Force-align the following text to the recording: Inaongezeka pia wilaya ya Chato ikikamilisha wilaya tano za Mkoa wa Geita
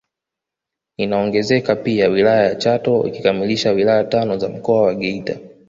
Inaongezeka 0.97 1.75
pia 1.75 2.07
wilaya 2.07 2.43
ya 2.43 2.55
Chato 2.55 3.05
ikikamilisha 3.07 3.71
wilaya 3.71 4.03
tano 4.03 4.37
za 4.37 4.49
Mkoa 4.49 4.81
wa 4.81 4.95
Geita 4.95 5.37